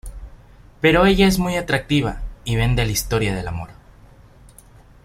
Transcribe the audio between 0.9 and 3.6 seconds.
ella es muy atractiva, y vende la historia de